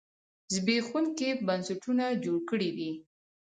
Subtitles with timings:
[0.53, 2.91] زبېښونکي بنسټونه جوړ کړي دي.